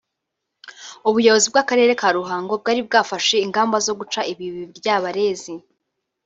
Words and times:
ubuyobozi 1.09 1.47
bw’Akarere 1.51 1.91
ka 2.01 2.09
Ruhango 2.17 2.53
bwari 2.61 2.81
bwafashe 2.87 3.35
ingamba 3.45 3.77
zo 3.85 3.93
guca 3.99 4.21
ibi 4.31 4.45
biryabarezi 4.69 5.53